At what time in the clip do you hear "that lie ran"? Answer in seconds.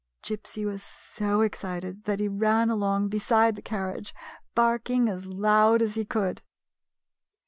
2.05-2.71